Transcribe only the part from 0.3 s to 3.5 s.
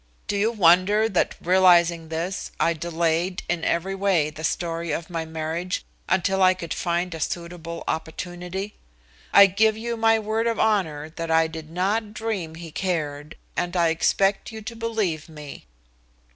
you wonder that realizing this I delayed